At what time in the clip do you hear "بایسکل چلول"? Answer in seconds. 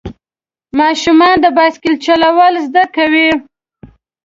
1.57-2.53